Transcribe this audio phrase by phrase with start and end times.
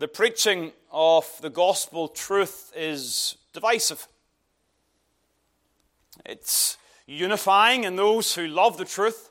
[0.00, 4.08] The preaching of the gospel truth is divisive.
[6.24, 9.28] It's unifying in those who love the truth,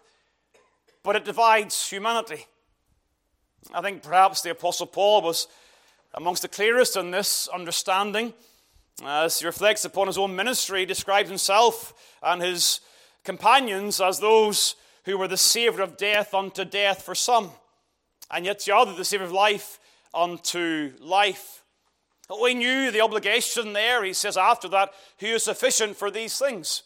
[1.02, 2.46] but it divides humanity.
[3.74, 5.47] I think perhaps the Apostle Paul was
[6.13, 8.36] amongst the clearest in this understanding.
[9.04, 12.79] As he reflects upon his own ministry, he describes himself and his
[13.24, 14.76] companions as those
[15.06, 17.54] who were the saviour of death unto death for some,
[18.30, 19.80] and yet the other the saviour of life
[20.13, 21.63] unto life.
[22.41, 26.84] We knew the obligation there, he says after that, who is sufficient for these things.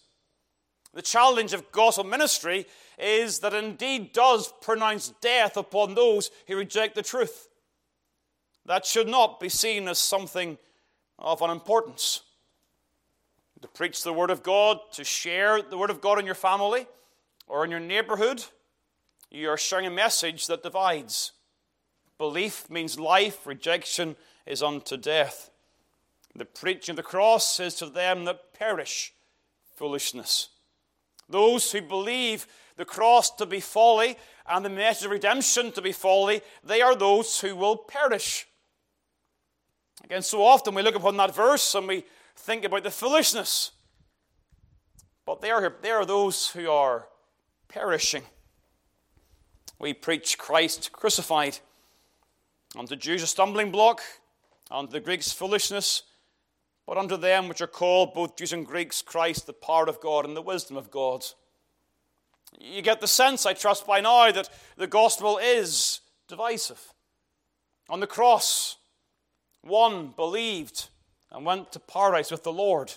[0.94, 2.66] The challenge of gospel ministry
[2.98, 7.50] is that indeed does pronounce death upon those who reject the truth.
[8.66, 10.58] That should not be seen as something
[11.20, 12.22] of unimportance.
[13.62, 16.86] To preach the Word of God, to share the Word of God in your family
[17.48, 18.44] or in your neighborhood,
[19.32, 21.32] you are sharing a message that divides.
[22.24, 25.52] Belief means life, rejection is unto death.
[26.34, 29.12] The preaching of the cross is to them that perish
[29.76, 30.48] foolishness.
[31.28, 34.16] Those who believe the cross to be folly
[34.48, 38.48] and the message of redemption to be folly, they are those who will perish.
[40.06, 42.06] Again, so often we look upon that verse and we
[42.38, 43.72] think about the foolishness.
[45.26, 47.10] But they are, they are those who are
[47.68, 48.24] perishing.
[49.78, 51.60] We preach Christ crucified.
[52.78, 54.02] Unto Jews a stumbling block,
[54.72, 56.04] unto the Greeks foolishness,
[56.88, 60.26] but unto them which are called, both Jews and Greeks, Christ, the power of God
[60.26, 61.24] and the wisdom of God.
[62.60, 66.94] You get the sense, I trust by now, that the gospel is divisive.
[67.90, 68.78] On the cross,
[69.62, 70.88] one believed
[71.32, 72.94] and went to paradise with the Lord,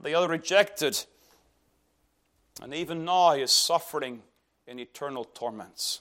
[0.00, 1.04] the other rejected,
[2.60, 4.22] and even now is suffering
[4.66, 6.00] in eternal torments.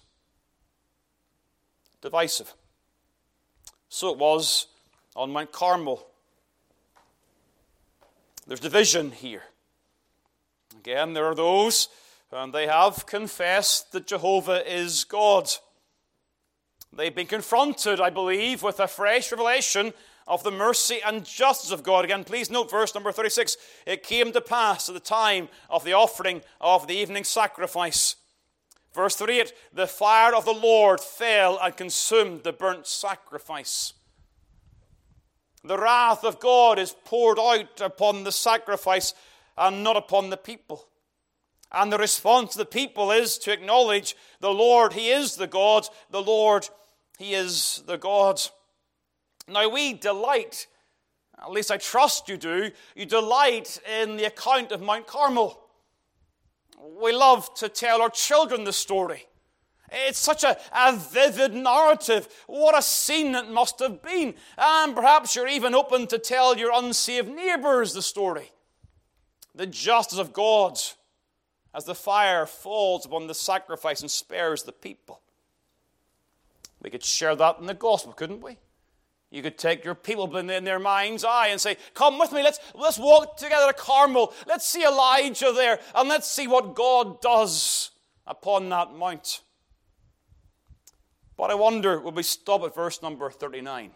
[2.01, 2.53] Divisive.
[3.93, 4.67] So it was
[5.15, 6.07] on Mount Carmel
[8.47, 9.43] there's division here.
[10.77, 11.89] Again, there are those,
[12.31, 15.49] and they have confessed that Jehovah is God.
[16.91, 19.93] They've been confronted, I believe, with a fresh revelation
[20.27, 22.03] of the mercy and justice of God.
[22.03, 23.57] Again, please note verse number 36.
[23.85, 28.15] It came to pass at the time of the offering of the evening sacrifice.
[28.93, 33.93] Verse 38 The fire of the Lord fell and consumed the burnt sacrifice.
[35.63, 39.13] The wrath of God is poured out upon the sacrifice
[39.57, 40.87] and not upon the people.
[41.71, 45.87] And the response of the people is to acknowledge the Lord, He is the God,
[46.09, 46.67] the Lord,
[47.17, 48.41] He is the God.
[49.47, 50.67] Now we delight,
[51.41, 55.61] at least I trust you do, you delight in the account of Mount Carmel.
[56.81, 59.27] We love to tell our children the story.
[59.91, 62.27] It's such a, a vivid narrative.
[62.47, 64.35] What a scene it must have been.
[64.57, 68.51] And perhaps you're even open to tell your unsaved neighbors the story.
[69.53, 70.79] The justice of God
[71.73, 75.21] as the fire falls upon the sacrifice and spares the people.
[76.81, 78.57] We could share that in the gospel, couldn't we?
[79.31, 82.59] You could take your people in their mind's eye and say, Come with me, let's,
[82.75, 84.33] let's walk together to Carmel.
[84.45, 87.91] Let's see Elijah there, and let's see what God does
[88.27, 89.41] upon that mount.
[91.37, 93.91] But I wonder, will we stop at verse number 39?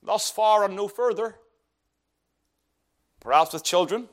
[0.00, 1.36] Thus far and no further.
[3.18, 4.08] Perhaps with children,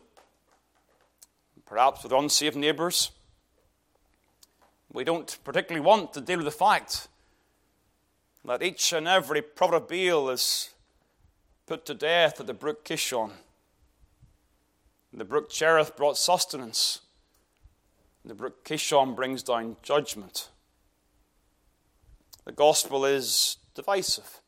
[1.66, 3.12] perhaps with unsaved neighbours.
[4.92, 7.08] We don't particularly want to deal with the fact
[8.46, 10.72] that each and every prophet of Baal is
[11.66, 13.32] put to death at the brook Kishon.
[15.14, 17.02] The brook Cherith brought sustenance.
[18.24, 20.50] The brook Kishon brings down judgment.
[22.46, 24.40] The gospel is divisive.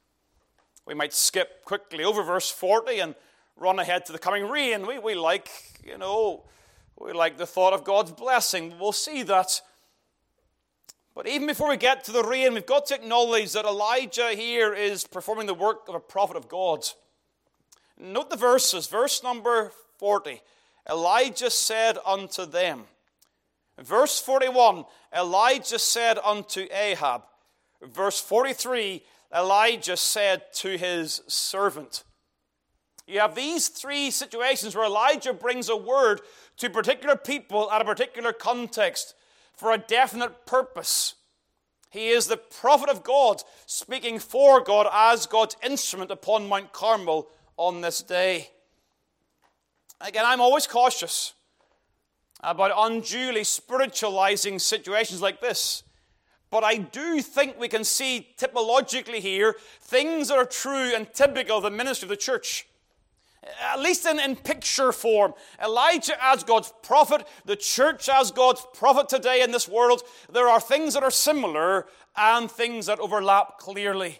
[0.85, 3.15] We might skip quickly over verse 40 and
[3.55, 4.87] run ahead to the coming rain.
[4.87, 5.49] We, we like,
[5.85, 6.43] you know,
[6.99, 8.73] we like the thought of God's blessing.
[8.79, 9.61] We'll see that.
[11.15, 14.73] But even before we get to the rain, we've got to acknowledge that Elijah here
[14.73, 16.85] is performing the work of a prophet of God.
[17.99, 18.87] Note the verses.
[18.87, 20.41] Verse number 40.
[20.89, 22.85] Elijah said unto them.
[23.79, 24.85] Verse 41
[25.15, 27.23] Elijah said unto Ahab,
[27.81, 29.03] Verse 43
[29.35, 32.03] Elijah said to his servant.
[33.07, 36.21] You have these three situations where Elijah brings a word
[36.57, 39.15] to particular people at a particular context
[39.63, 41.15] for a definite purpose.
[41.89, 47.29] He is the prophet of God, speaking for God as God's instrument upon Mount Carmel
[47.55, 48.49] on this day.
[50.01, 51.33] Again, I'm always cautious
[52.41, 55.83] about unduly spiritualizing situations like this
[56.49, 61.59] But I do think we can see typologically here things that are true and typical
[61.59, 62.67] of the ministry of the church.
[63.61, 65.33] At least in, in picture form.
[65.61, 70.03] Elijah as God's prophet, the church as God's prophet today in this world.
[70.31, 74.19] There are things that are similar and things that overlap clearly.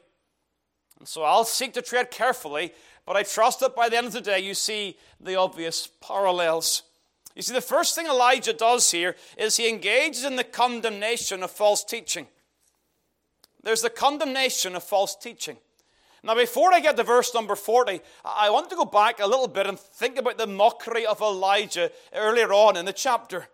[0.99, 2.73] And so I'll seek to tread carefully,
[3.05, 6.83] but I trust that by the end of the day you see the obvious parallels.
[7.35, 11.51] You see, the first thing Elijah does here is he engages in the condemnation of
[11.51, 12.27] false teaching.
[13.63, 15.57] There's the condemnation of false teaching.
[16.25, 19.49] Now, before I get to verse number 40, I want to go back a little
[19.49, 23.49] bit and think about the mockery of Elijah earlier on in the chapter.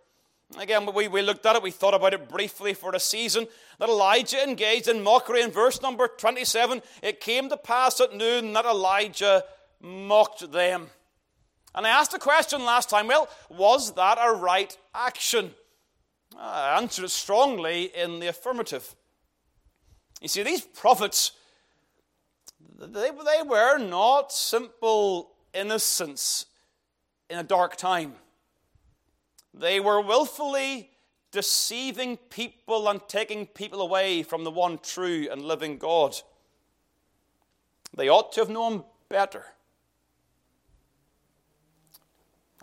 [0.58, 3.48] Again, we, we looked at it, we thought about it briefly for a season.
[3.80, 6.82] That Elijah engaged in mockery in verse number 27.
[7.02, 9.44] It came to pass at noon that Elijah
[9.82, 10.88] mocked them.
[11.74, 15.52] And I asked the question last time well, was that a right action?
[16.38, 18.96] Ah, I answered it strongly in the affirmative.
[20.22, 21.32] You see, these prophets,
[22.80, 26.46] they, they were not simple innocents
[27.30, 28.14] in a dark time.
[29.54, 30.92] They were willfully
[31.32, 36.16] deceiving people and taking people away from the one true and living God.
[37.96, 39.46] They ought to have known better.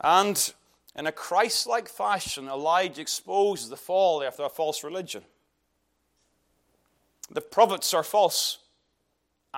[0.03, 0.53] And
[0.97, 5.23] in a Christ like fashion, Elijah exposes the fall after a false religion.
[7.31, 8.59] The prophets are false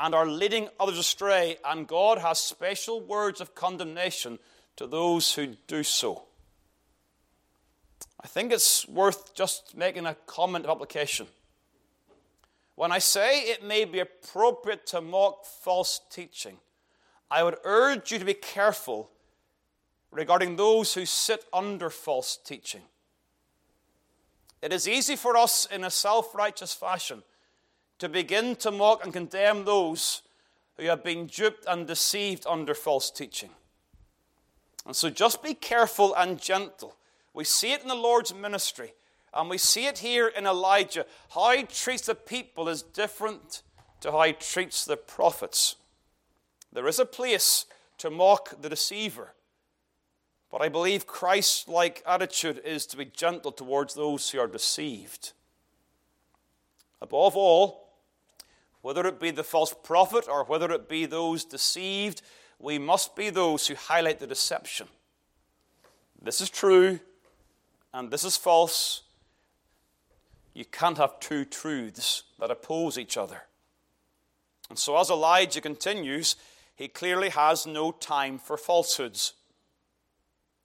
[0.01, 4.39] and are leading others astray, and God has special words of condemnation
[4.77, 6.23] to those who do so.
[8.23, 11.27] I think it's worth just making a comment of application.
[12.77, 16.59] When I say it may be appropriate to mock false teaching,
[17.29, 19.11] I would urge you to be careful
[20.13, 22.83] regarding those who sit under false teaching.
[24.63, 27.25] It is easy for us in a self righteous fashion
[27.99, 30.23] to begin to mock and condemn those
[30.77, 33.51] who have been duped and deceived under false teaching.
[34.87, 36.97] And so just be careful and gentle.
[37.35, 38.95] We see it in the Lord's ministry,
[39.35, 41.05] and we see it here in Elijah.
[41.35, 43.63] How he treats the people is different
[44.01, 45.77] to how he treats the prophets.
[46.73, 47.67] There is a place
[47.99, 49.35] to mock the deceiver,
[50.51, 55.33] but I believe Christ like attitude is to be gentle towards those who are deceived.
[57.03, 57.88] Above all,
[58.83, 62.23] whether it be the false prophet or whether it be those deceived,
[62.59, 64.89] we must be those who highlight the deception.
[66.21, 67.01] This is true
[67.93, 69.03] and this is false.
[70.55, 73.43] You can't have two truths that oppose each other.
[74.69, 76.37] And so, as Elijah continues,
[76.75, 79.33] he clearly has no time for falsehoods.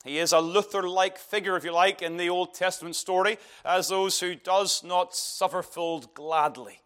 [0.03, 3.87] He is a Luther like figure, if you like, in the Old Testament story, as
[3.87, 6.82] those who does not suffer filled gladly.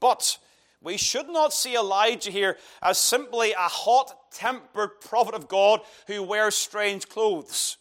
[0.00, 0.38] But
[0.82, 6.22] we should not see Elijah here as simply a hot tempered prophet of God who
[6.22, 7.76] wears strange clothes.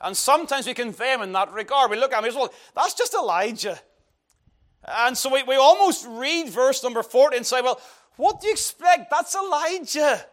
[0.00, 1.90] And sometimes we him in that regard.
[1.90, 3.78] We look at him as well, that's just Elijah.
[4.86, 7.80] And so we, we almost read verse number 40 and say, well,
[8.16, 9.10] what do you expect?
[9.10, 10.24] That's Elijah.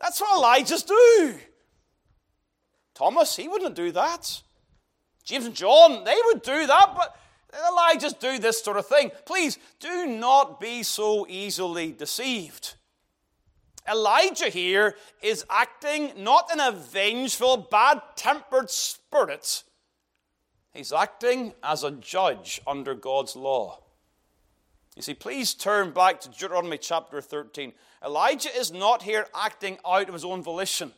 [0.00, 1.34] That's what Elijahs do.
[2.94, 4.42] Thomas, he wouldn't do that.
[5.24, 7.16] James and John, they would do that, but
[7.54, 9.10] Elijah's do this sort of thing.
[9.26, 12.74] Please do not be so easily deceived.
[13.90, 19.64] Elijah here is acting not in a vengeful, bad tempered spirit.
[20.72, 23.80] He's acting as a judge under God's law.
[24.96, 27.72] You see, please turn back to Deuteronomy chapter 13.
[28.04, 30.92] Elijah is not here acting out of his own volition.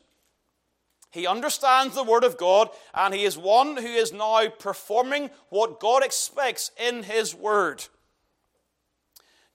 [1.14, 5.78] He understands the Word of God, and he is one who is now performing what
[5.78, 7.84] God expects in His Word.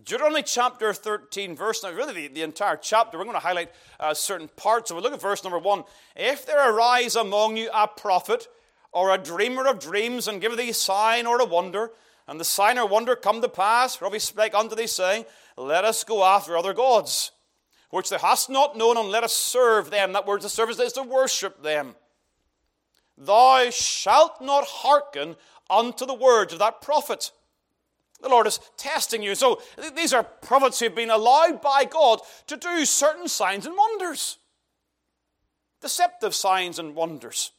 [0.02, 4.14] Deuteronomy chapter 13, verse, now really the, the entire chapter, we're going to highlight uh,
[4.14, 4.88] certain parts.
[4.88, 5.84] So we look at verse number one.
[6.16, 8.48] If there arise among you a prophet
[8.94, 11.92] or a dreamer of dreams, and give thee a sign or a wonder,
[12.26, 15.26] and the sign or wonder come to pass, whereof he spake unto thee, saying,
[15.58, 17.32] Let us go after other gods
[17.90, 20.14] which thou hast not known, and let us serve them.
[20.14, 21.96] That word to serve is to worship them.
[23.18, 25.36] Thou shalt not hearken
[25.70, 27.32] unto the words of that prophet.
[28.22, 29.36] The Lord is testing you.
[29.36, 29.62] So
[29.96, 34.38] these are prophets who've been allowed by God to do certain signs and wonders,
[35.82, 37.52] deceptive signs and wonders.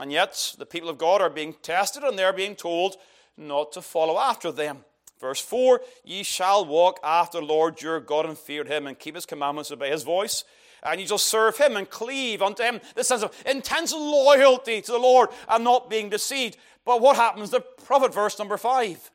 [0.00, 2.96] And yet the people of God are being tested and they're being told
[3.36, 4.84] not to follow after them.
[5.20, 9.26] Verse 4 Ye shall walk after Lord your God and fear him and keep his
[9.26, 10.44] commandments, obey his voice.
[10.82, 12.80] and you shall serve him and cleave unto him.
[12.94, 16.56] This sense of intense loyalty to the Lord and not being deceived.
[16.86, 17.50] But what happens?
[17.50, 19.10] The prophet, verse number five.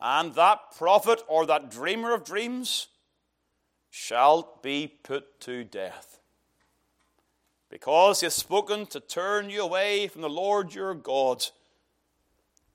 [0.00, 2.88] And that prophet or that dreamer of dreams
[3.90, 6.20] shall be put to death.
[7.68, 11.44] Because he has spoken to turn you away from the Lord your God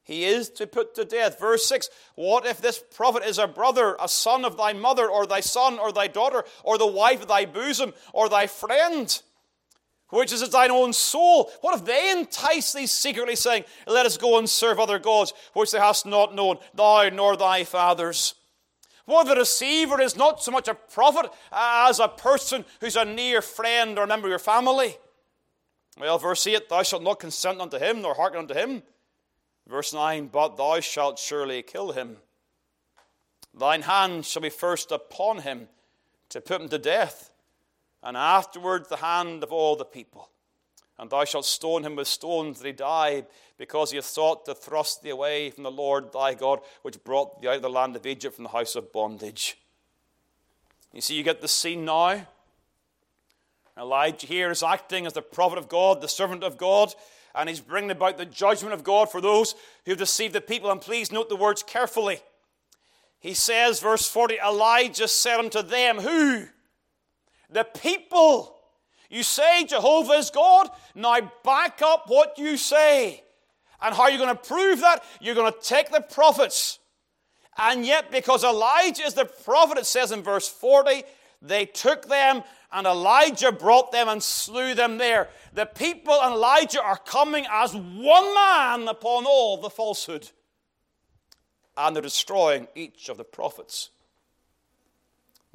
[0.09, 1.39] he is to put to death.
[1.39, 5.27] Verse 6 What if this prophet is a brother, a son of thy mother, or
[5.27, 9.21] thy son, or thy daughter, or the wife of thy bosom, or thy friend,
[10.09, 11.51] which is thine own soul?
[11.61, 15.69] What if they entice thee secretly, saying, Let us go and serve other gods, which
[15.69, 18.33] thou hast not known, thou nor thy fathers?
[19.05, 22.95] What if the deceiver is not so much a prophet uh, as a person who's
[22.95, 24.97] a near friend or member of your family?
[25.99, 28.81] Well, verse 8 Thou shalt not consent unto him, nor hearken unto him
[29.69, 32.17] Verse 9 But thou shalt surely kill him.
[33.53, 35.69] Thine hand shall be first upon him
[36.29, 37.31] to put him to death,
[38.03, 40.29] and afterward the hand of all the people.
[40.97, 43.25] And thou shalt stone him with stones that he die,
[43.57, 47.41] because he hath sought to thrust thee away from the Lord thy God, which brought
[47.41, 49.57] thee out of the land of Egypt from the house of bondage.
[50.93, 52.25] You see, you get the scene now.
[53.77, 56.93] Elijah here is acting as the prophet of God, the servant of God
[57.35, 59.55] and he's bringing about the judgment of God for those
[59.85, 60.71] who have deceived the people.
[60.71, 62.21] And please note the words carefully.
[63.19, 66.45] He says, verse 40 Elijah said unto them, Who?
[67.49, 68.55] The people.
[69.09, 70.69] You say Jehovah is God.
[70.95, 73.23] Now back up what you say.
[73.81, 75.03] And how are you going to prove that?
[75.19, 76.79] You're going to take the prophets.
[77.57, 81.03] And yet, because Elijah is the prophet, it says in verse 40,
[81.41, 85.29] they took them and Elijah brought them and slew them there.
[85.53, 90.29] The people and Elijah are coming as one man upon all the falsehood.
[91.75, 93.89] And they're destroying each of the prophets.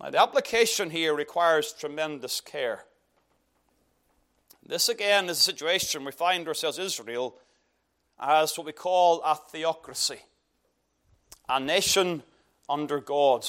[0.00, 2.84] Now, the application here requires tremendous care.
[4.66, 7.36] This again is a situation we find ourselves, Israel,
[8.18, 10.18] as what we call a theocracy,
[11.48, 12.22] a nation
[12.68, 13.46] under God.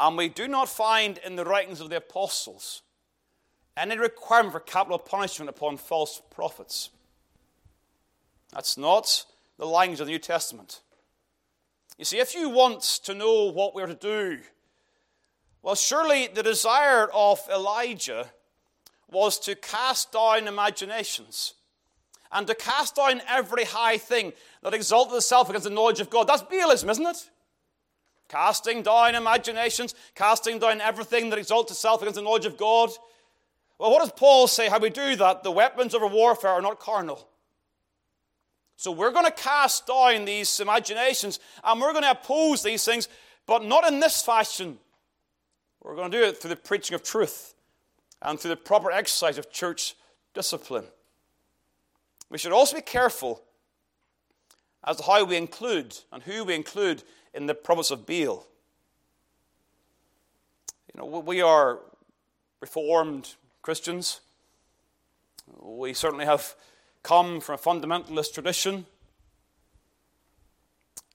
[0.00, 2.80] And we do not find in the writings of the apostles
[3.76, 6.88] any requirement for capital punishment upon false prophets.
[8.50, 9.26] That's not
[9.58, 10.80] the language of the New Testament.
[11.98, 14.38] You see, if you want to know what we're to do,
[15.62, 18.30] well, surely the desire of Elijah
[19.10, 21.52] was to cast down imaginations
[22.32, 26.26] and to cast down every high thing that exalted itself against the knowledge of God.
[26.26, 27.30] That's Baalism, isn't it?
[28.30, 32.90] Casting down imaginations, casting down everything that exalts itself against the knowledge of God.
[33.78, 35.42] Well, what does Paul say how we do that?
[35.42, 37.26] The weapons of our warfare are not carnal.
[38.76, 43.08] So we're going to cast down these imaginations and we're going to oppose these things,
[43.46, 44.78] but not in this fashion.
[45.82, 47.54] We're going to do it through the preaching of truth
[48.22, 49.96] and through the proper exercise of church
[50.34, 50.84] discipline.
[52.30, 53.42] We should also be careful
[54.84, 57.02] as to how we include and who we include
[57.34, 58.46] in the promise of Baal.
[60.92, 61.80] You know, we are
[62.60, 64.20] Reformed Christians.
[65.60, 66.54] We certainly have
[67.02, 68.86] come from a fundamentalist tradition.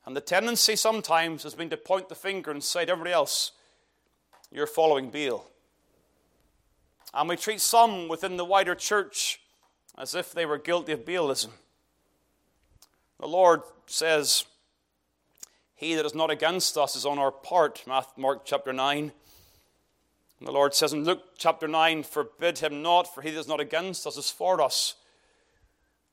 [0.05, 3.51] And the tendency sometimes has been to point the finger and say to everybody else,
[4.51, 5.45] You're following Baal.
[7.13, 9.39] And we treat some within the wider church
[9.97, 11.51] as if they were guilty of Baalism.
[13.19, 14.45] The Lord says,
[15.75, 17.83] he that is not against us is on our part.
[17.85, 19.11] Mark chapter 9.
[20.39, 23.47] And the Lord says in Luke chapter 9, Forbid him not, for he that is
[23.47, 24.95] not against us is for us.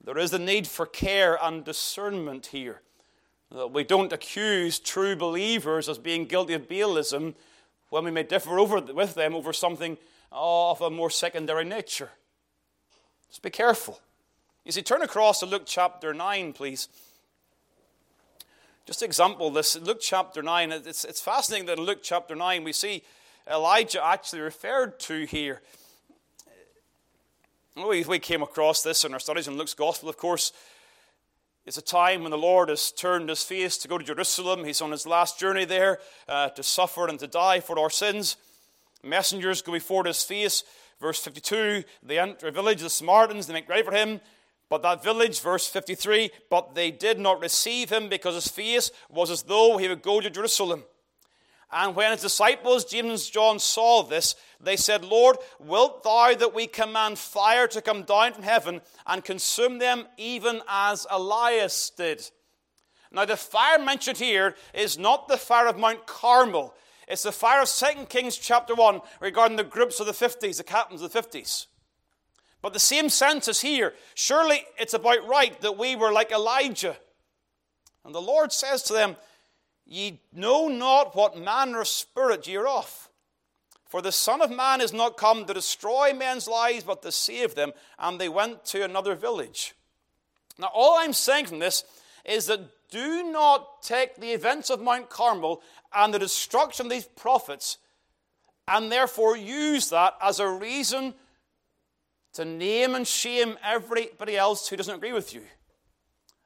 [0.05, 2.83] There is a need for care and discernment here.
[3.53, 7.35] That we don't accuse true believers as being guilty of Baalism
[7.91, 9.97] when we may differ over, with them over something
[10.33, 12.11] uh, of a more secondary nature.
[13.29, 14.01] Just be careful.
[14.65, 16.89] You see, turn across to Luke chapter 9, please.
[18.93, 22.75] Just example this, Luke chapter 9, it's, it's fascinating that in Luke chapter 9 we
[22.75, 23.03] see
[23.51, 25.63] Elijah actually referred to here.
[27.75, 30.53] We, we came across this in our studies in Luke's Gospel, of course.
[31.65, 34.63] It's a time when the Lord has turned his face to go to Jerusalem.
[34.63, 38.37] He's on his last journey there uh, to suffer and to die for our sins.
[39.03, 40.65] Messengers go before his face.
[41.01, 44.21] Verse 52 they enter a village of the Samaritans, they make ready for him.
[44.73, 49.31] But that village, verse 53, but they did not receive him because his face was
[49.31, 50.85] as though he would go to Jerusalem.
[51.71, 56.55] And when his disciples, James and John, saw this, they said, Lord, wilt thou that
[56.55, 62.31] we command fire to come down from heaven and consume them even as Elias did?
[63.13, 66.73] Now, the fire mentioned here is not the fire of Mount Carmel.
[67.07, 70.65] It's the fire of 2 Kings chapter 1 regarding the groups of the 50s, the
[70.65, 71.67] captains of the 50s.
[72.63, 73.93] But the same sense is here.
[74.15, 76.97] Surely it's about right that we were like Elijah.
[78.05, 79.17] And the Lord says to them,
[79.85, 83.09] Ye know not what manner of spirit ye are of.
[83.89, 87.55] For the Son of Man is not come to destroy men's lives, but to save
[87.57, 87.73] them.
[87.99, 89.75] And they went to another village.
[90.59, 91.85] Now, all I'm saying from this
[92.25, 97.05] is that do not take the events of Mount Carmel and the destruction of these
[97.05, 97.79] prophets
[98.69, 101.15] and therefore use that as a reason
[102.35, 105.43] to name and shame everybody else who doesn't agree with you.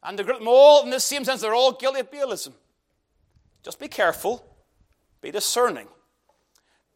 [0.02, 2.52] And to group all in the same sense, they're all guilty of Baalism.
[3.62, 4.44] Just be careful,
[5.20, 5.88] be discerning.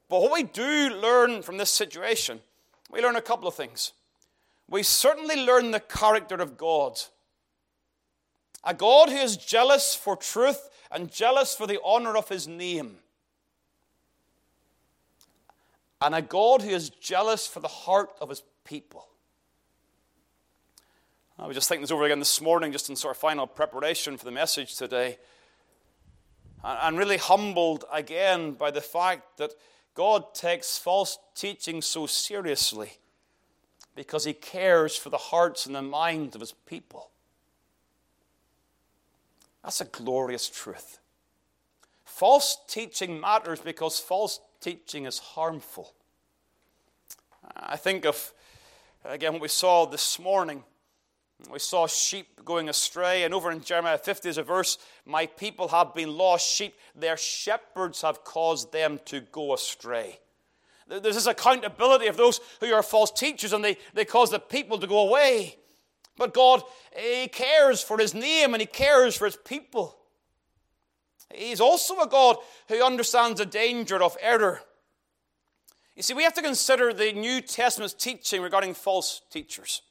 [0.08, 2.40] But what we do learn from this situation,
[2.90, 3.92] we learn a couple of things.
[4.68, 7.00] We certainly learn the character of God.
[8.62, 12.98] A God who is jealous for truth and jealous for the honor of his name.
[16.00, 19.08] And a God who is jealous for the heart of his people.
[21.38, 24.16] I was just thinking this over again this morning, just in sort of final preparation
[24.16, 25.18] for the message today.
[26.62, 29.54] And really humbled again by the fact that
[29.94, 32.98] God takes false teaching so seriously
[33.94, 37.10] because he cares for the hearts and the minds of his people.
[39.62, 40.98] That's a glorious truth.
[42.04, 45.94] False teaching matters because false teaching is harmful.
[47.56, 48.32] I think of,
[49.04, 50.64] again, what we saw this morning.
[51.50, 54.76] We saw sheep going astray, and over in Jeremiah 50 is a verse
[55.06, 60.20] My people have been lost sheep, their shepherds have caused them to go astray.
[60.86, 64.78] There's this accountability of those who are false teachers, and they, they cause the people
[64.78, 65.56] to go away.
[66.16, 66.62] But God,
[66.94, 69.96] He cares for His name and He cares for His people.
[71.32, 72.36] He's also a God
[72.68, 74.60] who understands the danger of error.
[75.96, 79.82] You see, we have to consider the New Testament's teaching regarding false teachers.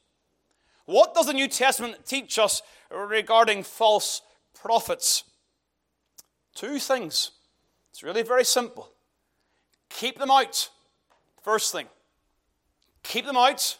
[0.85, 4.21] What does the New Testament teach us regarding false
[4.59, 5.23] prophets?
[6.55, 7.31] Two things.
[7.91, 8.89] It's really very simple.
[9.89, 10.69] Keep them out.
[11.43, 11.87] First thing.
[13.03, 13.77] Keep them out.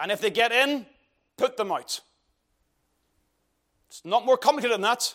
[0.00, 0.86] And if they get in,
[1.36, 2.00] put them out.
[3.88, 5.14] It's not more complicated than that.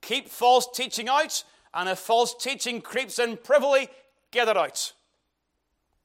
[0.00, 1.44] Keep false teaching out,
[1.74, 3.88] and if false teaching creeps in privily,
[4.30, 4.92] get it out.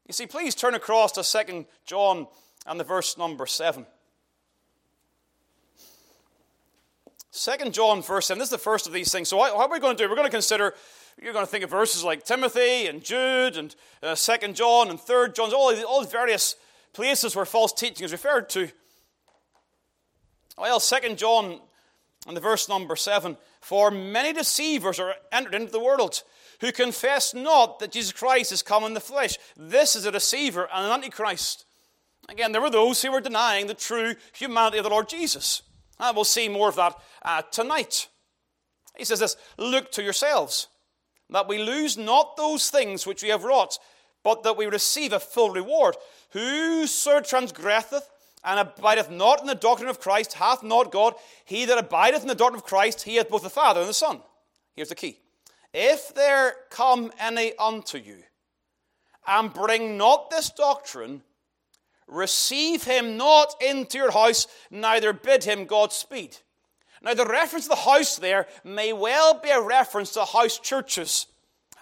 [0.07, 2.27] You see, please turn across to 2 John
[2.65, 3.85] and the verse number 7.
[7.31, 8.37] 2 John, verse 7.
[8.37, 9.29] This is the first of these things.
[9.29, 10.09] So, what are we going to do?
[10.09, 10.73] We're going to consider,
[11.21, 14.99] you're going to think of verses like Timothy and Jude and uh, 2 John and
[14.99, 16.55] 3 John, all, these, all various
[16.93, 18.69] places where false teaching is referred to.
[20.57, 21.59] Well, 2 John
[22.27, 26.21] and the verse number 7 For many deceivers are entered into the world
[26.63, 29.37] who confess not that Jesus Christ is come in the flesh.
[29.57, 31.65] This is a deceiver and an antichrist.
[32.29, 35.63] Again, there were those who were denying the true humanity of the Lord Jesus.
[35.99, 38.07] And we'll see more of that uh, tonight.
[38.97, 40.69] He says this Look to yourselves,
[41.29, 43.77] that we lose not those things which we have wrought,
[44.23, 45.97] but that we receive a full reward.
[46.29, 48.09] Whoso transgresseth
[48.41, 51.15] and abideth not in the doctrine of Christ hath not God.
[51.43, 53.93] He that abideth in the doctrine of Christ, he hath both the Father and the
[53.93, 54.21] Son.
[54.77, 55.19] Here's the key.
[55.73, 58.23] If there come any unto you,
[59.27, 61.23] and bring not this doctrine,
[62.07, 66.37] receive him not into your house, neither bid him Godspeed.
[67.01, 71.25] Now, the reference to the house there may well be a reference to house churches.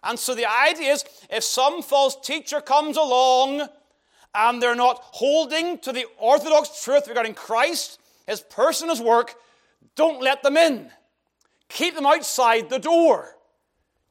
[0.03, 3.67] And so the idea is if some false teacher comes along
[4.33, 9.35] and they're not holding to the orthodox truth regarding Christ, his person, his work,
[9.95, 10.89] don't let them in.
[11.69, 13.35] Keep them outside the door.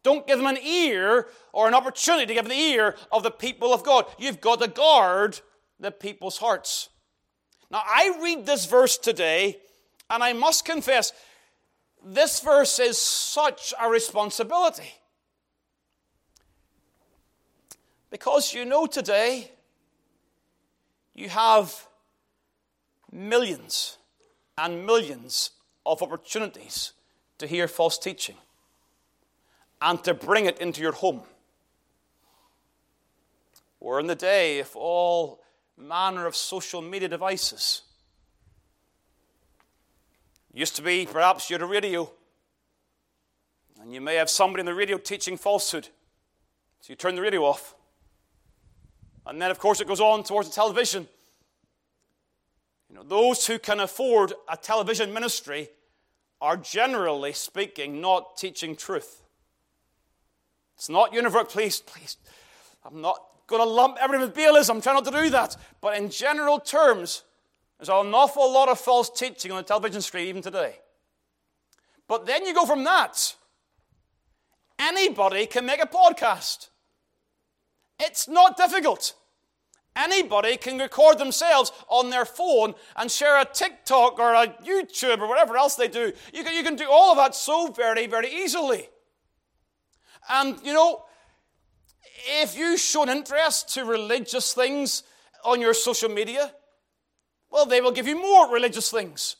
[0.02, 3.74] Don't give them an ear or an opportunity to give the ear of the people
[3.74, 4.06] of God.
[4.18, 5.40] You've got to guard
[5.78, 6.88] the people's hearts.
[7.70, 9.58] Now, I read this verse today,
[10.08, 11.12] and I must confess,
[12.04, 14.94] this verse is such a responsibility.
[18.10, 19.52] Because you know today,
[21.14, 21.86] you have
[23.12, 23.98] millions
[24.56, 25.50] and millions
[25.84, 26.92] of opportunities
[27.38, 28.36] to hear false teaching
[29.80, 31.22] and to bring it into your home.
[33.80, 35.42] We're in the day if all
[35.76, 37.82] manner of social media devices.
[40.52, 42.10] Used to be perhaps you had a radio,
[43.80, 45.88] and you may have somebody in the radio teaching falsehood.
[46.80, 47.74] So you turn the radio off.
[49.26, 51.06] And then, of course, it goes on towards the television.
[52.88, 55.68] You know, those who can afford a television ministry
[56.40, 59.22] are generally speaking not teaching truth.
[60.80, 61.44] It's not universal.
[61.44, 62.16] Please, please.
[62.86, 64.70] I'm not going to lump everything with Baalism.
[64.70, 65.54] I'm trying not to do that.
[65.82, 67.22] But in general terms,
[67.78, 70.76] there's an awful lot of false teaching on the television screen even today.
[72.08, 73.36] But then you go from that.
[74.78, 76.68] Anybody can make a podcast.
[77.98, 79.12] It's not difficult.
[79.94, 85.28] Anybody can record themselves on their phone and share a TikTok or a YouTube or
[85.28, 86.14] whatever else they do.
[86.32, 88.88] You can, you can do all of that so very, very easily.
[90.30, 91.02] And, you know,
[92.42, 95.02] if you show an interest to religious things
[95.44, 96.52] on your social media,
[97.50, 99.36] well, they will give you more religious things.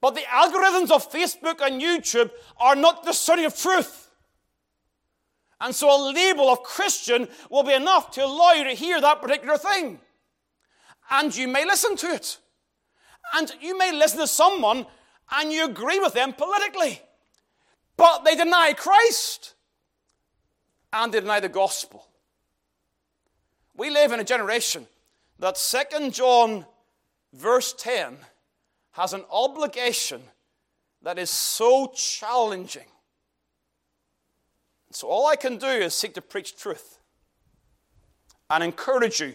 [0.00, 4.10] But the algorithms of Facebook and YouTube are not discerning of truth.
[5.60, 9.20] And so a label of Christian will be enough to allow you to hear that
[9.20, 9.98] particular thing.
[11.10, 12.38] And you may listen to it.
[13.34, 14.86] And you may listen to someone
[15.32, 17.00] and you agree with them politically.
[17.96, 19.54] But they deny Christ.
[20.92, 22.06] And they deny the gospel.
[23.76, 24.86] We live in a generation
[25.38, 26.66] that 2 John
[27.32, 28.16] verse 10
[28.92, 30.22] has an obligation
[31.02, 32.86] that is so challenging
[34.90, 36.98] so all I can do is seek to preach truth
[38.50, 39.34] and encourage you.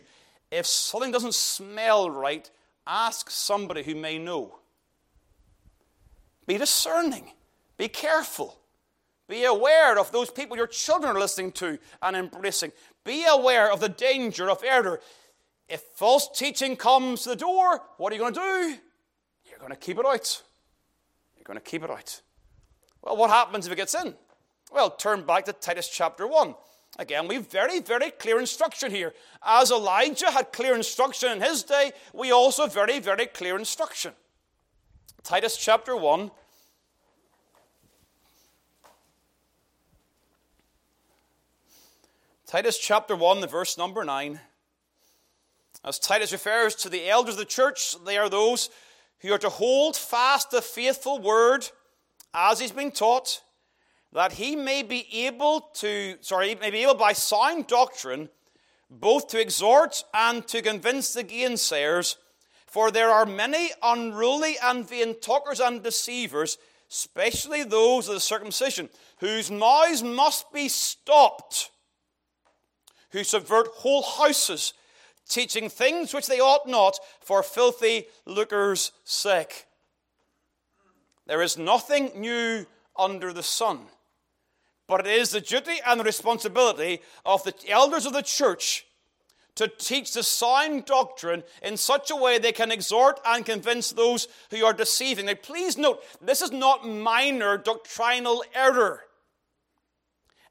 [0.51, 2.49] If something doesn't smell right,
[2.87, 4.59] ask somebody who may know.
[6.45, 7.31] Be discerning.
[7.77, 8.57] Be careful.
[9.27, 12.71] Be aware of those people your children are listening to and embracing.
[13.03, 14.99] Be aware of the danger of error.
[15.69, 18.77] If false teaching comes to the door, what are you going to do?
[19.49, 20.43] You're going to keep it out.
[21.37, 22.21] You're going to keep it out.
[23.01, 24.13] Well, what happens if it gets in?
[24.71, 26.55] Well, turn back to Titus chapter 1.
[26.99, 29.13] Again, we've very, very clear instruction here.
[29.43, 34.13] As Elijah had clear instruction in his day, we also have very, very clear instruction.
[35.23, 36.29] Titus chapter 1.
[42.53, 44.39] Titus chapter 1, the verse number 9.
[45.83, 48.69] As Titus refers to the elders of the church, they are those
[49.21, 51.67] who are to hold fast the faithful word
[52.31, 53.41] as he's been taught
[54.11, 58.29] that he may be able to, sorry, may be able by sound doctrine
[58.87, 62.17] both to exhort and to convince the gainsayers,
[62.67, 68.89] for there are many unruly and vain talkers and deceivers, especially those of the circumcision,
[69.17, 71.71] whose mouths must be stopped,
[73.13, 74.73] who subvert whole houses,
[75.29, 79.65] teaching things which they ought not for filthy lucre's sake.
[81.25, 82.65] There is nothing new
[82.97, 83.79] under the sun.
[84.87, 88.85] But it is the duty and the responsibility of the elders of the church
[89.55, 94.27] to teach the sound doctrine in such a way they can exhort and convince those
[94.49, 95.27] who are deceiving.
[95.27, 99.01] Now, please note, this is not minor doctrinal error.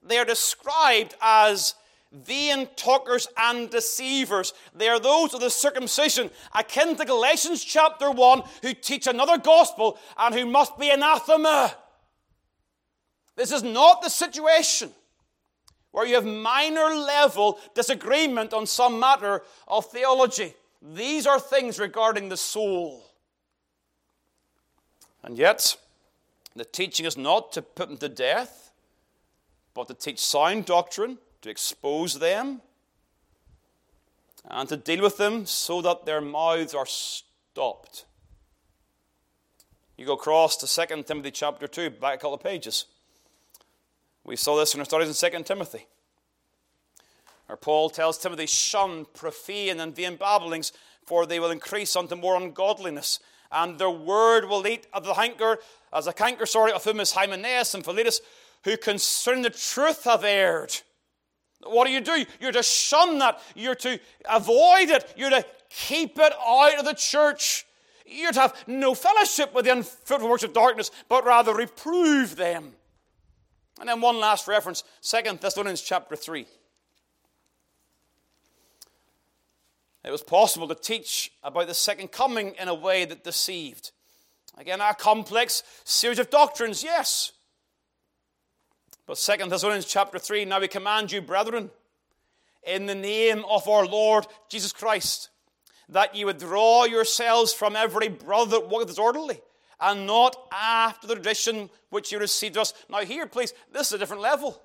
[0.03, 1.75] They are described as
[2.13, 4.53] vain talkers and deceivers.
[4.75, 9.99] They are those of the circumcision, akin to Galatians chapter 1, who teach another gospel
[10.19, 11.75] and who must be anathema.
[13.37, 14.91] This is not the situation
[15.91, 20.55] where you have minor level disagreement on some matter of theology.
[20.81, 23.05] These are things regarding the soul.
[25.23, 25.77] And yet,
[26.57, 28.73] the teaching is not to put them to death,
[29.75, 32.61] but to teach sound doctrine, to expose them,
[34.49, 38.05] and to deal with them so that their mouths are stopped.
[39.97, 42.87] You go across to 2 Timothy chapter 2, back a couple of pages.
[44.25, 45.87] We saw this in our studies in 2 Timothy.
[47.47, 50.73] Where Paul tells Timothy, shun profane and vain babblings,
[51.05, 53.21] for they will increase unto more ungodliness.
[53.51, 55.59] And their word will eat of the hanker,
[55.93, 58.21] as a canker, sorry, of whom is Hymenaeus and Philetus,
[58.65, 60.81] who concerning the truth have erred.
[61.65, 62.25] What do you do?
[62.41, 63.41] You're to shun that.
[63.55, 65.13] You're to avoid it.
[65.17, 67.67] You're to keep it out of the church.
[68.07, 72.73] You're to have no fellowship with the unfruitful works of darkness, but rather reprove them.
[73.81, 76.47] And then one last reference, Second Thessalonians chapter 3.
[80.05, 83.93] It was possible to teach about the second coming in a way that deceived.
[84.59, 87.33] Again, a complex series of doctrines, yes.
[89.07, 91.71] But Second Thessalonians chapter 3, now we command you, brethren,
[92.63, 95.31] in the name of our Lord Jesus Christ,
[95.89, 99.41] that ye withdraw yourselves from every brother that walketh disorderly
[99.81, 102.73] and not after the tradition which you received us.
[102.89, 104.63] Now, here, please, this is a different level.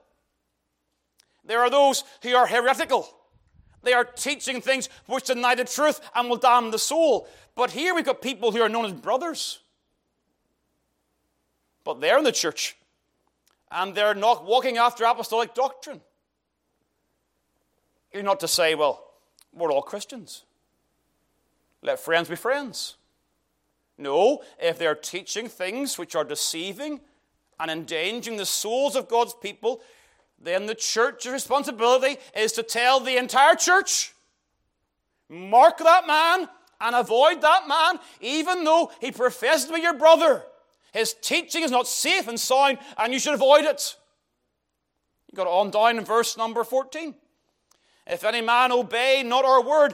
[1.43, 3.09] There are those who are heretical.
[3.81, 7.27] They are teaching things which deny the truth and will damn the soul.
[7.55, 9.59] But here we've got people who are known as brothers.
[11.83, 12.76] But they're in the church.
[13.71, 16.01] And they're not walking after apostolic doctrine.
[18.13, 19.03] You're not to say, well,
[19.53, 20.43] we're all Christians.
[21.81, 22.95] Let friends be friends.
[23.97, 27.01] No, if they're teaching things which are deceiving
[27.59, 29.81] and endangering the souls of God's people,
[30.39, 34.13] then the church's responsibility is to tell the entire church
[35.29, 36.47] mark that man
[36.79, 40.43] and avoid that man, even though he professes to be your brother.
[40.93, 43.95] His teaching is not safe and sound, and you should avoid it.
[45.31, 47.13] You got it on down in verse number 14.
[48.07, 49.93] If any man obey not our word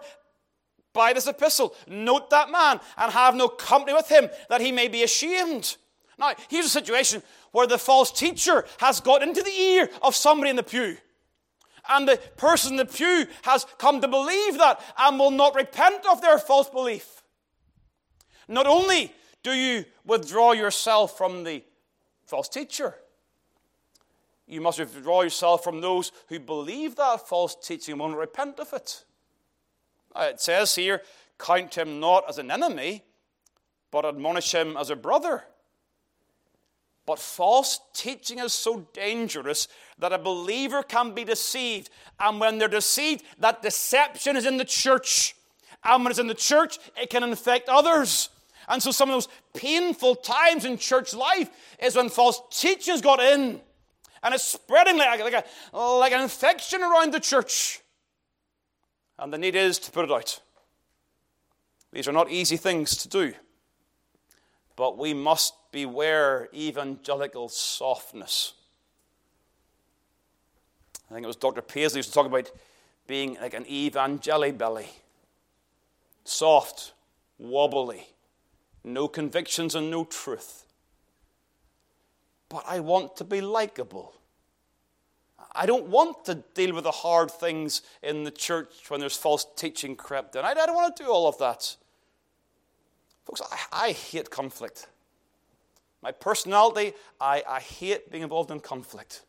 [0.93, 4.87] by this epistle, note that man and have no company with him, that he may
[4.87, 5.77] be ashamed.
[6.19, 10.51] Now, here's a situation where the false teacher has got into the ear of somebody
[10.51, 10.97] in the pew.
[11.89, 16.05] And the person in the pew has come to believe that and will not repent
[16.09, 17.23] of their false belief.
[18.47, 19.11] Not only
[19.43, 21.63] do you withdraw yourself from the
[22.25, 22.95] false teacher,
[24.47, 28.73] you must withdraw yourself from those who believe that false teaching and won't repent of
[28.73, 29.05] it.
[30.15, 31.01] Uh, it says here,
[31.39, 33.03] count him not as an enemy,
[33.91, 35.43] but admonish him as a brother.
[37.05, 39.67] But false teaching is so dangerous
[39.99, 41.89] that a believer can be deceived.
[42.19, 45.35] And when they're deceived, that deception is in the church.
[45.83, 48.29] And when it's in the church, it can infect others.
[48.67, 51.49] And so some of those painful times in church life
[51.79, 53.61] is when false teaching's got in.
[54.23, 57.81] And it's spreading like, like, a, like an infection around the church.
[59.19, 60.39] And the need is to put it out.
[61.91, 63.33] These are not easy things to do.
[64.75, 68.53] But we must beware evangelical softness.
[71.09, 71.61] I think it was Dr.
[71.61, 72.49] Paisley used to talk about
[73.05, 74.89] being like an evangeli belly
[76.25, 76.93] soft,
[77.37, 78.07] wobbly,
[78.83, 80.65] no convictions and no truth.
[82.49, 84.13] But I want to be likable.
[85.55, 89.45] I don't want to deal with the hard things in the church when there's false
[89.55, 90.43] teaching crept in.
[90.43, 91.75] I, don't want to do all of that.
[93.25, 94.87] Folks, I, I hate conflict.
[96.01, 99.21] My personality, I, I hate being involved in conflict.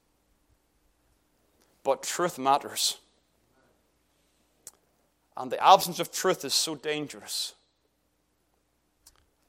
[1.83, 2.99] But truth matters.
[5.37, 7.55] And the absence of truth is so dangerous.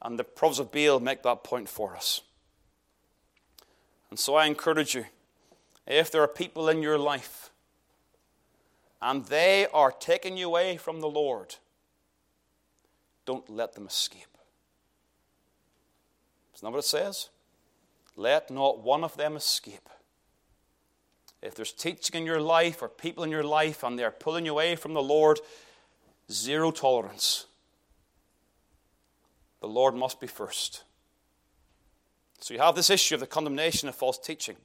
[0.06, 2.22] And the Proverbs of Baal make that point for us.
[4.12, 5.06] And so I encourage you
[5.88, 7.50] if there are people in your life
[9.02, 11.56] and they are taking you away from the Lord,
[13.26, 14.38] don't let them escape.
[16.54, 17.30] Isn't that what it says?
[18.15, 19.89] Let not one of them escape.
[21.41, 24.52] If there's teaching in your life or people in your life and they're pulling you
[24.52, 25.39] away from the Lord,
[26.32, 27.48] zero tolerance.
[29.65, 30.84] The Lord must be first.
[32.39, 34.58] So you have this issue of the condemnation of false teaching.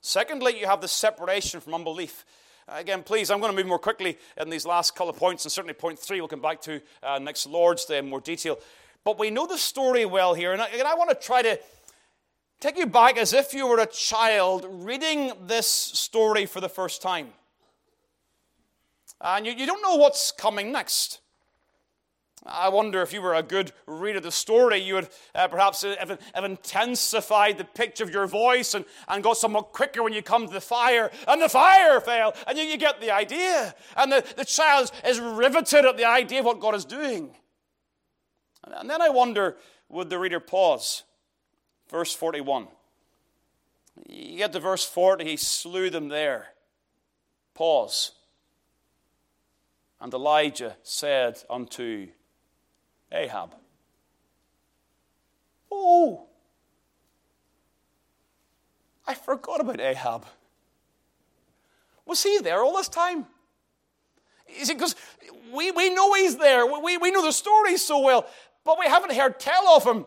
[0.00, 2.24] Secondly, you have the separation from unbelief.
[2.66, 5.52] Again, please, I'm going to move more quickly in these last couple of points, and
[5.52, 8.58] certainly point three we'll come back to uh, next Lord's Day in more detail.
[9.04, 11.60] But we know the story well here, and I, and I want to try to
[12.58, 17.02] take you back as if you were a child reading this story for the first
[17.02, 17.28] time.
[19.20, 21.20] And you, you don't know what's coming next.
[22.46, 25.82] I wonder if you were a good reader of the story, you would uh, perhaps
[25.82, 30.20] have, have, intensified the pitch of your voice and, and got somewhat quicker when you
[30.20, 33.74] come to the fire, and the fire fell, and you, you get the idea.
[33.96, 37.30] And the, the child is riveted at the idea of what God is doing.
[38.64, 39.56] And then I wonder
[39.88, 41.02] would the reader pause?
[41.90, 42.68] Verse 41.
[44.08, 46.48] You get to verse 40, he slew them there.
[47.54, 48.12] Pause.
[50.00, 52.08] And Elijah said unto
[53.14, 53.54] Ahab,
[55.76, 56.26] Oh,
[59.06, 60.24] I forgot about Ahab.
[62.06, 63.26] Was he there all this time?
[64.56, 64.94] You see, because
[65.52, 66.64] we, we know he's there.
[66.80, 68.26] We, we know the story so well.
[68.64, 70.06] But we haven't heard tell of him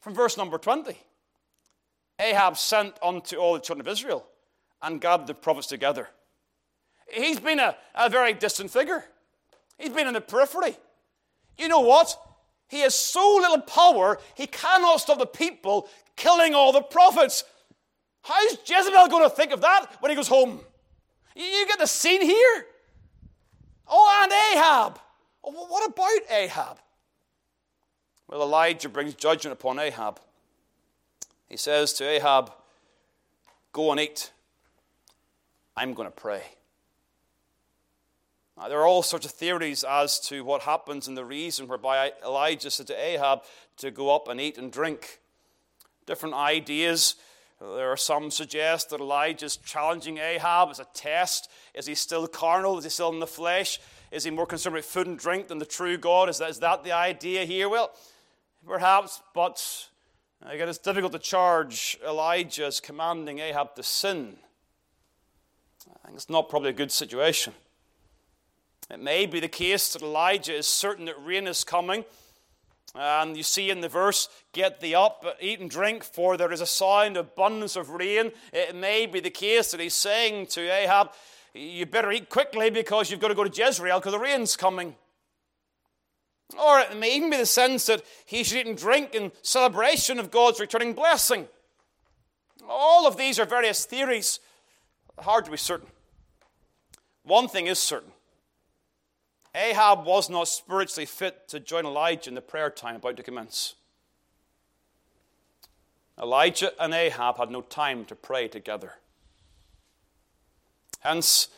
[0.00, 0.98] from verse number 20.
[2.18, 4.26] Ahab sent unto all the children of Israel
[4.82, 6.08] and gathered the prophets together.
[7.08, 9.04] He's been a, a very distant figure.
[9.78, 10.76] He's been in the periphery.
[11.56, 12.18] You know what?
[12.68, 17.44] He has so little power, he cannot stop the people killing all the prophets.
[18.22, 20.60] How's Jezebel going to think of that when he goes home?
[21.36, 22.66] You get the scene here.
[23.86, 24.98] Oh, and Ahab.
[25.44, 26.78] Oh, what about Ahab?
[28.26, 30.18] Well, Elijah brings judgment upon Ahab.
[31.48, 32.52] He says to Ahab,
[33.72, 34.32] Go and eat.
[35.76, 36.42] I'm going to pray.
[38.56, 42.12] Now, there are all sorts of theories as to what happens and the reason whereby
[42.24, 43.42] Elijah said to Ahab
[43.78, 45.20] to go up and eat and drink.
[46.06, 47.16] Different ideas.
[47.60, 51.50] There are some suggest that Elijah is challenging Ahab as a test.
[51.74, 52.78] Is he still carnal?
[52.78, 53.78] Is he still in the flesh?
[54.10, 56.30] Is he more concerned with food and drink than the true God?
[56.30, 57.68] Is that, is that the idea here?
[57.68, 57.90] Well,
[58.66, 59.88] perhaps, but
[60.42, 64.36] again, it's difficult to charge Elijah as commanding Ahab to sin.
[65.88, 67.52] I think it's not probably a good situation.
[68.90, 72.04] It may be the case that Elijah is certain that rain is coming.
[72.94, 76.60] And you see in the verse, get thee up, eat and drink, for there is
[76.60, 78.32] a sound abundance of rain.
[78.52, 81.10] It may be the case that he's saying to Ahab,
[81.52, 84.94] you better eat quickly because you've got to go to Jezreel because the rain's coming.
[86.58, 90.18] Or it may even be the sense that he should eat and drink in celebration
[90.18, 91.48] of God's returning blessing.
[92.68, 94.38] All of these are various theories.
[95.18, 95.88] Hard to be certain.
[97.24, 98.12] One thing is certain
[99.56, 103.74] Ahab was not spiritually fit to join Elijah in the prayer time about to commence.
[106.20, 108.94] Elijah and Ahab had no time to pray together.
[111.00, 111.48] Hence,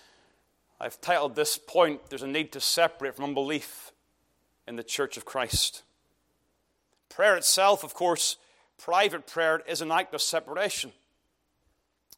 [0.80, 3.92] I've titled this point, There's a Need to Separate from Unbelief
[4.68, 5.82] in the Church of Christ.
[7.08, 8.36] Prayer itself, of course,
[8.78, 10.92] private prayer is an act of separation.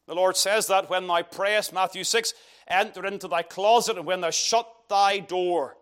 [0.07, 2.35] The Lord says that when thou prayest, Matthew 6,
[2.71, 5.77] enter into thy closet, and when thou shut thy door,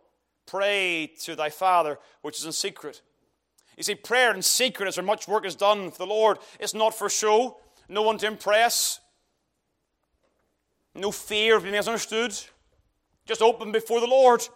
[0.47, 3.03] pray to thy Father which is in secret.
[3.77, 6.39] You see, prayer in secret as much work is done for the Lord.
[6.59, 9.01] It's not for show, no one to impress,
[10.95, 12.35] no fear of being misunderstood.
[13.27, 14.47] Just open before the Lord.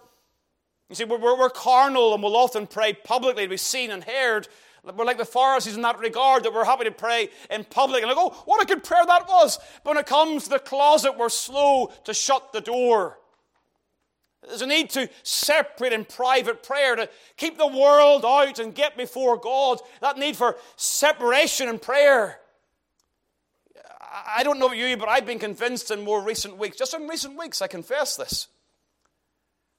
[0.89, 4.49] You see, we're, we're carnal and we'll often pray publicly to be seen and heard.
[4.85, 8.03] We're like the Pharisees in that regard, that we're happy to pray in public.
[8.03, 9.59] And like, oh, what a good prayer that was.
[9.85, 13.19] But when it comes to the closet, we're slow to shut the door.
[14.47, 18.97] There's a need to separate in private prayer to keep the world out and get
[18.97, 19.79] before God.
[20.01, 22.41] That need for separation in prayer.
[24.37, 27.07] I don't know about you, but I've been convinced in more recent weeks, just in
[27.07, 28.49] recent weeks, I confess this,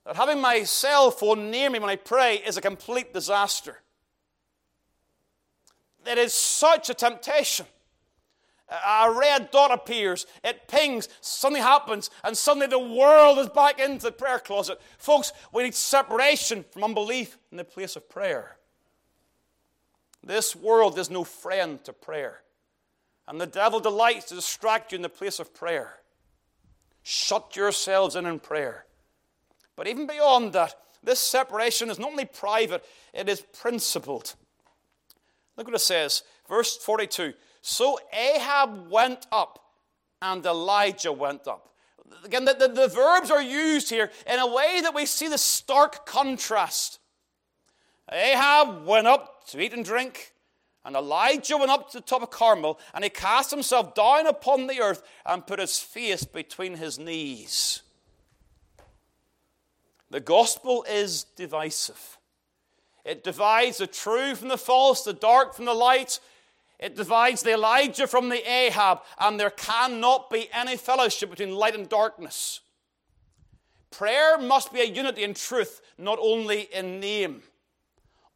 [0.05, 3.82] that having my cell phone near me when I pray is a complete disaster.
[6.05, 7.65] It is such a temptation.
[8.69, 14.05] A red dot appears, it pings, something happens, and suddenly the world is back into
[14.05, 14.81] the prayer closet.
[14.97, 18.57] Folks, we need separation from unbelief in the place of prayer.
[20.23, 22.41] This world is no friend to prayer,
[23.27, 25.99] and the devil delights to distract you in the place of prayer.
[27.03, 28.85] Shut yourselves in in prayer.
[29.75, 34.35] But even beyond that, this separation is not only private, it is principled.
[35.57, 37.33] Look what it says, verse 42.
[37.61, 39.59] So Ahab went up,
[40.21, 41.69] and Elijah went up.
[42.23, 45.37] Again, the, the, the, verbs are used here in a way that we see the
[45.37, 46.99] stark contrast.
[48.11, 50.33] Ahab went up to eat and drink,
[50.85, 54.67] and Elijah went up to the top of Carmel, and he cast himself down upon
[54.67, 57.81] the earth and put his face between his knees.
[60.09, 62.17] The gospel is divisive.
[63.05, 66.19] It divides the true from the false, the dark from the light.
[66.79, 71.75] It divides the Elijah from the Ahab, and there cannot be any fellowship between light
[71.75, 72.61] and darkness.
[73.91, 77.43] Prayer must be a unity in truth, not only in name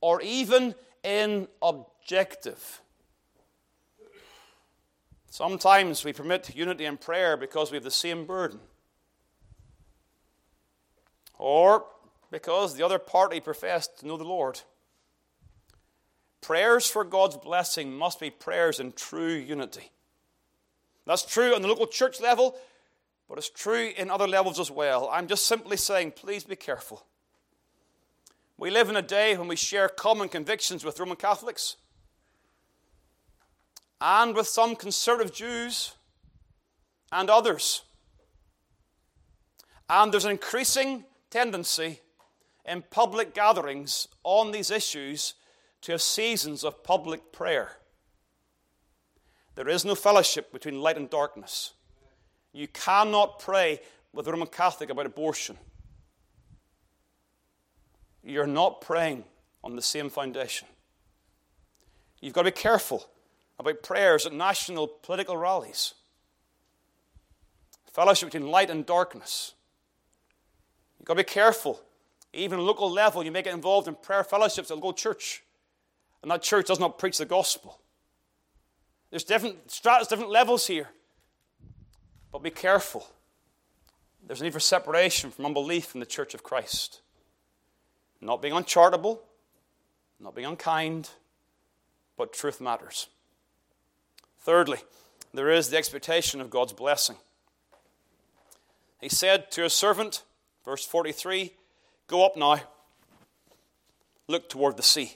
[0.01, 2.81] or even in objective.
[5.29, 8.59] Sometimes we permit unity in prayer because we have the same burden
[11.37, 11.85] or
[12.31, 14.61] because the other party professed to know the Lord.
[16.41, 19.91] Prayers for God's blessing must be prayers in true unity.
[21.05, 22.57] That's true on the local church level,
[23.29, 25.09] but it's true in other levels as well.
[25.11, 27.05] I'm just simply saying, please be careful.
[28.57, 31.75] We live in a day when we share common convictions with Roman Catholics
[34.01, 35.93] and with some conservative Jews
[37.11, 37.83] and others.
[39.89, 42.01] And there's an increasing tendency
[42.67, 45.35] in public gatherings on these issues
[45.81, 47.77] to have seasons of public prayer.
[49.55, 51.73] There is no fellowship between light and darkness.
[52.51, 53.79] You cannot pray
[54.13, 55.57] with a Roman Catholic about abortion.
[58.23, 59.23] You're not praying
[59.63, 60.67] on the same foundation.
[62.19, 63.07] You've got to be careful
[63.59, 65.93] about prayers at national political rallies.
[67.91, 69.53] Fellowship between light and darkness.
[70.99, 71.81] You've got to be careful.
[72.37, 75.41] Even local level, you may get involved in prayer fellowships at a local church,
[76.21, 77.79] and that church does not preach the gospel.
[79.09, 80.89] There's different stratas, different levels here.
[82.31, 83.07] But be careful.
[84.25, 87.01] There's a need for separation from unbelief in the church of Christ.
[88.21, 89.19] Not being uncharitable,
[90.19, 91.09] not being unkind,
[92.17, 93.07] but truth matters.
[94.41, 94.79] Thirdly,
[95.33, 97.15] there is the expectation of God's blessing.
[99.01, 100.21] He said to his servant,
[100.63, 101.53] verse 43,
[102.07, 102.61] Go up now,
[104.27, 105.15] look toward the sea.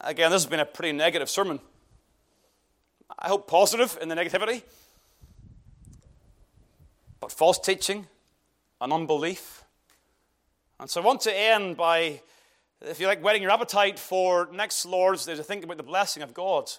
[0.00, 1.60] Again, this has been a pretty negative sermon.
[3.18, 4.62] I hope positive in the negativity.
[7.20, 8.06] But false teaching
[8.80, 9.64] and unbelief.
[10.80, 12.20] And so I want to end by,
[12.80, 16.22] if you like, whetting your appetite for next Lord's Day to think about the blessing
[16.22, 16.70] of God.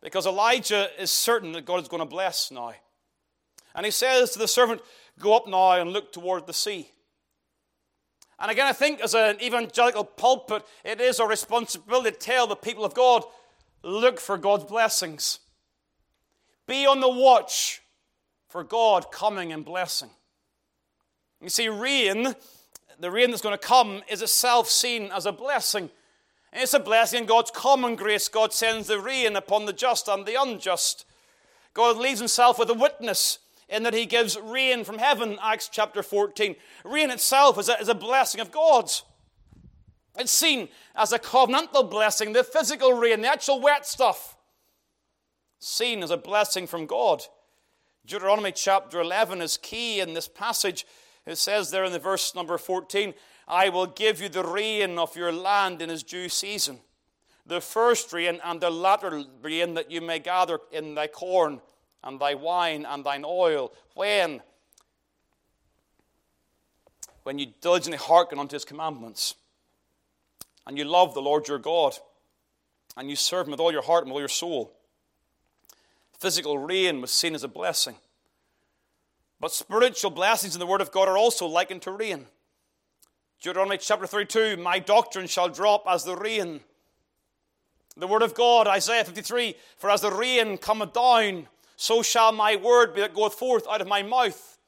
[0.00, 2.72] Because Elijah is certain that God is going to bless now.
[3.74, 4.80] And he says to the servant,
[5.18, 6.90] Go up now and look toward the sea.
[8.38, 12.54] And again, I think as an evangelical pulpit, it is our responsibility to tell the
[12.54, 13.24] people of God
[13.82, 15.38] look for God's blessings.
[16.66, 17.80] Be on the watch
[18.48, 20.10] for God coming and blessing.
[21.40, 22.34] You see, rain,
[22.98, 25.90] the rain that's going to come, is itself seen as a blessing.
[26.52, 28.28] it's a blessing in God's common grace.
[28.28, 31.06] God sends the rain upon the just and the unjust.
[31.72, 33.38] God leaves himself with a witness
[33.68, 36.56] in that he gives rain from heaven, Acts chapter 14.
[36.84, 39.02] Rain itself is a, is a blessing of God's.
[40.18, 44.36] It's seen as a covenantal blessing, the physical rain, the actual wet stuff,
[45.58, 47.22] seen as a blessing from God.
[48.06, 50.86] Deuteronomy chapter 11 is key in this passage.
[51.26, 53.14] It says there in the verse number 14,
[53.48, 56.80] I will give you the rain of your land in its due season,
[57.44, 61.60] the first rain and the latter rain that you may gather in thy corn
[62.06, 63.72] and thy wine and thine oil.
[63.94, 64.40] When?
[67.24, 69.34] When you diligently hearken unto his commandments,
[70.66, 71.96] and you love the Lord your God,
[72.96, 74.72] and you serve him with all your heart and all your soul.
[76.18, 77.96] Physical rain was seen as a blessing.
[79.38, 82.26] But spiritual blessings in the Word of God are also likened to rain.
[83.42, 86.60] Deuteronomy chapter 32 My doctrine shall drop as the rain.
[87.96, 92.56] The Word of God, Isaiah 53 For as the rain cometh down so shall my
[92.56, 94.58] word be that goeth forth out of my mouth.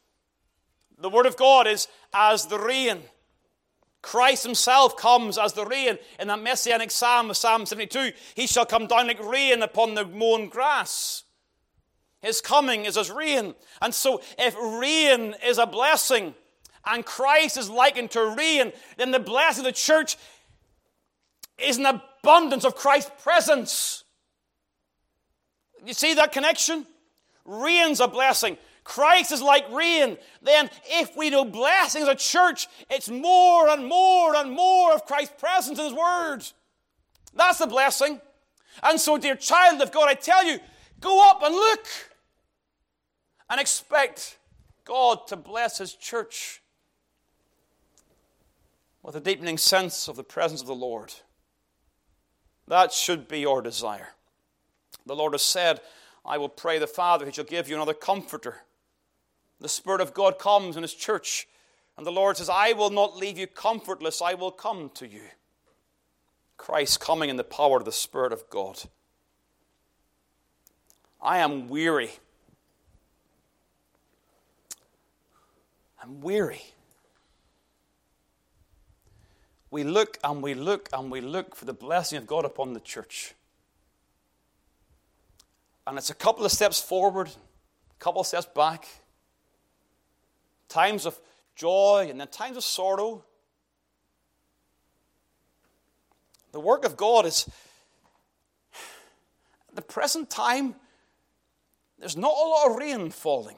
[0.99, 3.01] The word of God is as the rain.
[4.03, 8.13] Christ himself comes as the rain in that messianic psalm of Psalm 72.
[8.35, 11.25] He shall come down like rain upon the mown grass.
[12.21, 13.55] His coming is as rain.
[13.81, 16.35] And so, if rain is a blessing
[16.85, 20.17] and Christ is likened to rain, then the blessing of the church
[21.59, 24.05] is an abundance of Christ's presence.
[25.85, 26.87] You see that connection?
[27.49, 28.59] Rain's a blessing.
[28.85, 30.19] Christ is like rain.
[30.43, 35.07] Then, if we know blessings as a church, it's more and more and more of
[35.07, 36.41] Christ's presence in His Word.
[37.35, 38.21] That's the blessing.
[38.83, 40.59] And so, dear child of God, I tell you,
[41.01, 41.87] go up and look
[43.51, 44.39] and expect
[44.85, 46.63] God to bless His church
[49.03, 51.15] with a deepening sense of the presence of the Lord.
[52.67, 54.09] That should be your desire.
[55.07, 55.81] The Lord has said,
[56.29, 58.59] I will pray the Father, he shall give you another comforter.
[59.61, 61.49] The Spirit of God comes in his church,
[61.97, 65.23] and the Lord says, I will not leave you comfortless, I will come to you.
[66.59, 68.83] Christ coming in the power of the Spirit of God.
[71.21, 72.11] I am weary.
[76.03, 76.63] I'm weary.
[79.71, 82.81] We look and we look and we look for the blessing of God upon the
[82.81, 83.35] church.
[85.89, 88.87] And it's a couple of steps forward, a couple of steps back.
[90.69, 91.19] Times of
[91.57, 93.25] joy and then times of sorrow.
[96.53, 97.49] The work of God is,
[99.71, 100.75] at the present time,
[101.99, 103.57] there's not a lot of rain falling.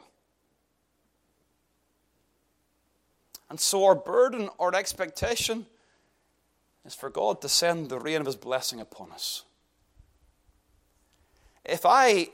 [3.48, 5.66] And so our burden, our expectation
[6.84, 9.42] is for God to send the rain of His blessing upon us
[11.70, 12.28] if I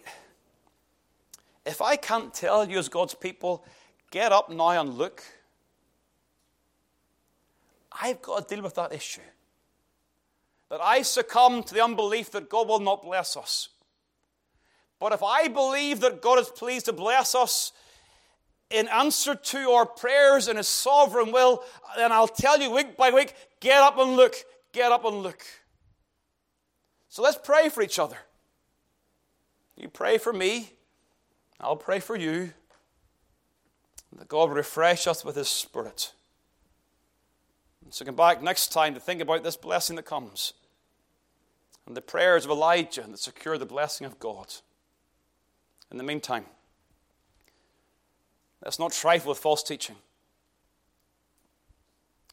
[1.66, 3.64] if I can't tell you as God's people,
[4.10, 5.22] get up now and look,
[7.90, 9.20] I've got to deal with that issue.
[10.70, 13.68] That I succumb to the unbelief that God will not bless us.
[15.00, 17.72] But if I believe that God is pleased to bless us
[18.70, 21.62] in answer to our prayers and His sovereign will,
[21.96, 24.34] then I'll tell you week by week get up and look,
[24.72, 25.42] get up and look.
[27.08, 28.18] So let's pray for each other.
[29.76, 30.70] You pray for me,
[31.60, 32.52] I'll pray for you.
[34.16, 36.14] That God refresh us with His Spirit.
[37.90, 40.54] So come back next time to think about this blessing that comes
[41.86, 44.54] and the prayers of Elijah that secure the blessing of God.
[45.90, 46.46] In the meantime,
[48.64, 49.96] let's not trifle with false teaching.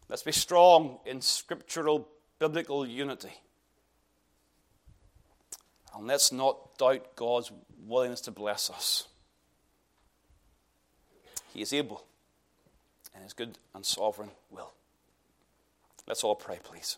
[0.09, 2.07] Let's be strong in scriptural
[2.39, 3.33] biblical unity.
[5.95, 7.51] And let's not doubt God's
[7.85, 9.07] willingness to bless us.
[11.53, 12.03] He is able
[13.15, 14.71] in His good and sovereign will.
[16.07, 16.97] Let's all pray, please.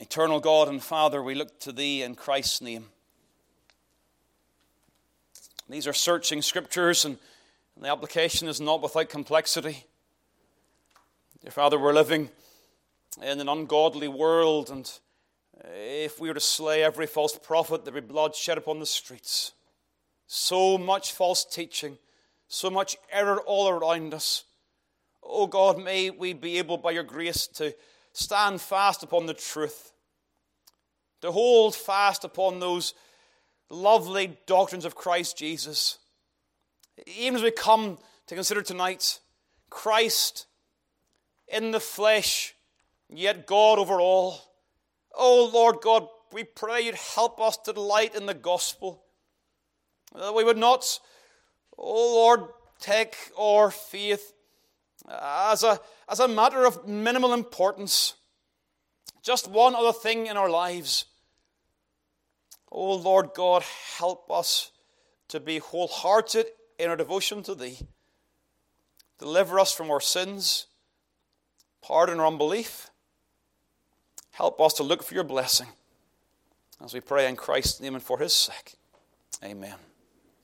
[0.00, 2.86] Eternal God and Father, we look to Thee in Christ's name.
[5.68, 7.16] These are searching scriptures, and
[7.80, 9.84] the application is not without complexity.
[11.40, 12.28] Dear Father, we're living
[13.22, 14.90] in an ungodly world, and
[15.64, 18.86] eh, if we were to slay every false prophet, there'd be blood shed upon the
[18.86, 19.52] streets.
[20.26, 21.98] So much false teaching,
[22.48, 24.44] so much error all around us.
[25.22, 27.74] Oh God, may we be able, by your grace, to
[28.12, 29.92] stand fast upon the truth,
[31.22, 32.94] to hold fast upon those
[33.70, 35.98] lovely doctrines of Christ Jesus.
[37.06, 39.20] Even as we come to consider tonight,
[39.70, 40.46] Christ
[41.48, 42.54] in the flesh,
[43.08, 44.40] yet God over all.
[45.16, 49.04] Oh Lord God, we pray you'd help us to delight in the gospel.
[50.14, 50.98] That we would not,
[51.78, 52.48] oh Lord,
[52.80, 54.32] take our faith
[55.08, 58.14] as a, as a matter of minimal importance.
[59.22, 61.06] Just one other thing in our lives.
[62.70, 63.62] Oh Lord God,
[63.98, 64.72] help us
[65.28, 66.46] to be wholehearted
[66.78, 67.78] in our devotion to Thee.
[69.18, 70.66] Deliver us from our sins,
[71.80, 72.90] pardon our unbelief.
[74.34, 75.68] Help us to look for your blessing
[76.84, 78.74] as we pray in Christ's name and for His sake.
[79.42, 79.76] Amen.